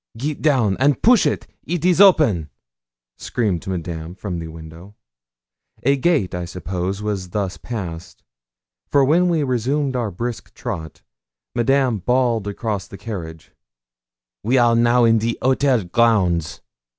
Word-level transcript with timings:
'Get 0.17 0.41
down 0.41 0.77
and 0.79 0.99
poosh 0.99 1.27
it, 1.27 1.45
it 1.63 1.85
is 1.85 2.01
open,' 2.01 2.49
screamed 3.19 3.67
Madame 3.67 4.15
from 4.15 4.39
the 4.39 4.47
window. 4.47 4.95
A 5.83 5.95
gate, 5.95 6.33
I 6.33 6.45
suppose, 6.45 7.03
was 7.03 7.29
thus 7.29 7.57
passed; 7.57 8.23
for 8.87 9.05
when 9.05 9.29
we 9.29 9.43
resumed 9.43 9.95
our 9.95 10.09
brisk 10.09 10.55
trot, 10.55 11.03
Madame 11.53 11.99
bawled 11.99 12.47
across 12.47 12.87
the 12.87 12.97
carriage 12.97 13.51
'We 14.41 14.57
are 14.57 14.75
now 14.75 15.03
in 15.05 15.19
the 15.19 15.37
'otel 15.39 15.83
grounds.' 15.91 16.61